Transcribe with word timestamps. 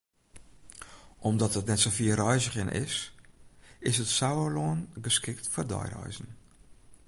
Omdat 1.31 1.55
it 1.59 1.65
net 1.69 1.79
sa 1.83 1.91
fier 1.97 2.15
reizgjen 2.21 2.69
is, 2.79 2.95
is 3.89 3.99
it 4.05 4.11
Sauerlân 4.15 4.79
geskikt 5.07 5.45
foar 5.53 5.69
deireizen. 5.73 6.29